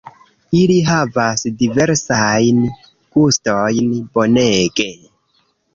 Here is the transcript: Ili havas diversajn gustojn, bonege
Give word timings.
Ili 0.59 0.77
havas 0.87 1.43
diversajn 1.59 2.65
gustojn, 3.19 3.95
bonege 4.19 4.91